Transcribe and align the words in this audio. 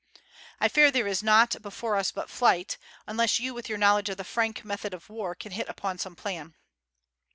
I 0.59 0.67
fear 0.67 0.89
there 0.89 1.05
is 1.05 1.21
nought 1.21 1.61
before 1.61 1.95
us 1.95 2.11
but 2.11 2.27
flight, 2.27 2.79
unless 3.05 3.39
you 3.39 3.53
with 3.53 3.69
your 3.69 3.77
knowledge 3.77 4.09
of 4.09 4.17
the 4.17 4.23
Frank 4.23 4.65
method 4.65 4.95
of 4.95 5.11
war 5.11 5.35
can 5.35 5.51
hit 5.51 5.69
upon 5.69 5.99
some 5.99 6.15
plan." 6.15 6.55